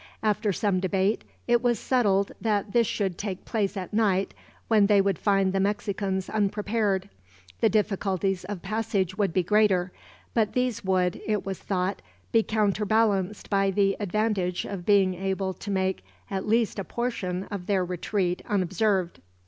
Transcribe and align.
After 0.23 0.51
some 0.51 0.79
debate, 0.79 1.23
it 1.45 1.61
was 1.61 1.77
settled 1.77 2.31
that 2.41 2.71
this 2.73 2.87
should 2.87 3.19
take 3.19 3.45
place 3.45 3.77
at 3.77 3.93
night, 3.93 4.33
when 4.67 4.87
they 4.87 4.99
would 4.99 5.19
find 5.19 5.53
the 5.53 5.59
Mexicans 5.59 6.27
unprepared. 6.27 7.07
The 7.59 7.69
difficulties 7.69 8.43
of 8.45 8.63
passage 8.63 9.15
would 9.19 9.31
be 9.31 9.43
greater; 9.43 9.91
but 10.33 10.53
these 10.53 10.83
would, 10.83 11.21
it 11.27 11.45
was 11.45 11.59
thought, 11.59 12.01
be 12.31 12.41
counterbalanced 12.41 13.47
by 13.51 13.69
the 13.69 13.95
advantage 13.99 14.65
of 14.65 14.87
being 14.87 15.13
able 15.13 15.53
to 15.53 15.69
make 15.69 16.03
at 16.31 16.47
least 16.47 16.79
a 16.79 16.83
portion 16.83 17.43
of 17.51 17.67
their 17.67 17.85
retreat 17.85 18.41
unobserved. 18.47 19.19